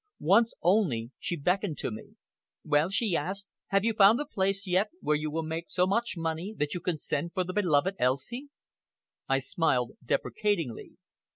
Once 0.19 0.55
only 0.63 1.11
she 1.19 1.35
beckoned 1.35 1.77
to 1.77 1.91
me. 1.91 2.15
"Well," 2.65 2.89
she 2.89 3.15
asked, 3.15 3.45
"have 3.67 3.83
you 3.85 3.93
found 3.93 4.17
the 4.17 4.25
place 4.25 4.65
yet, 4.65 4.87
where 4.99 5.15
you 5.15 5.29
will 5.29 5.43
make 5.43 5.69
so 5.69 5.85
much 5.85 6.15
money 6.17 6.55
that 6.57 6.73
you 6.73 6.79
can 6.79 6.97
send 6.97 7.33
for 7.35 7.43
the 7.43 7.53
beloved 7.53 7.93
Elsie?" 7.99 8.49
I 9.29 9.37
smiled 9.37 9.91
deprecatingly. 10.03 10.93